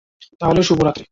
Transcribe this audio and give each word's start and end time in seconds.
তাহলে 0.41 0.61
শুভ 0.63 0.79
রাত্রি। 0.81 0.99